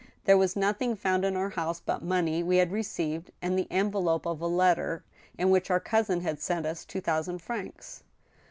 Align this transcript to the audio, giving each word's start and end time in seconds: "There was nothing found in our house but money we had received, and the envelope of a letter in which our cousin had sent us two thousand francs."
"There 0.25 0.35
was 0.35 0.55
nothing 0.55 0.95
found 0.95 1.23
in 1.23 1.35
our 1.37 1.49
house 1.51 1.79
but 1.79 2.01
money 2.01 2.41
we 2.41 2.57
had 2.57 2.71
received, 2.71 3.29
and 3.39 3.55
the 3.55 3.67
envelope 3.71 4.25
of 4.25 4.41
a 4.41 4.47
letter 4.47 5.03
in 5.37 5.51
which 5.51 5.69
our 5.69 5.79
cousin 5.79 6.21
had 6.21 6.41
sent 6.41 6.65
us 6.65 6.85
two 6.85 7.01
thousand 7.01 7.43
francs." 7.43 8.01